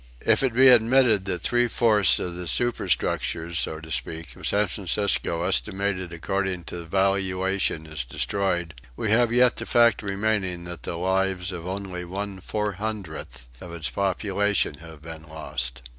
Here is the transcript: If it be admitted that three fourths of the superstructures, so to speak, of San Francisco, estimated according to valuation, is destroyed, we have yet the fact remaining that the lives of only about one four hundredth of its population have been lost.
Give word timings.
If 0.25 0.41
it 0.41 0.55
be 0.55 0.67
admitted 0.69 1.25
that 1.25 1.43
three 1.43 1.67
fourths 1.67 2.17
of 2.17 2.33
the 2.35 2.47
superstructures, 2.47 3.59
so 3.59 3.79
to 3.79 3.91
speak, 3.91 4.35
of 4.35 4.47
San 4.47 4.65
Francisco, 4.65 5.43
estimated 5.43 6.11
according 6.11 6.63
to 6.63 6.83
valuation, 6.85 7.85
is 7.85 8.03
destroyed, 8.03 8.73
we 8.95 9.11
have 9.11 9.31
yet 9.31 9.57
the 9.57 9.67
fact 9.67 10.01
remaining 10.01 10.63
that 10.63 10.81
the 10.81 10.95
lives 10.97 11.51
of 11.51 11.67
only 11.67 12.01
about 12.01 12.11
one 12.13 12.39
four 12.39 12.71
hundredth 12.71 13.47
of 13.61 13.71
its 13.73 13.91
population 13.91 14.79
have 14.79 15.03
been 15.03 15.21
lost. 15.29 15.83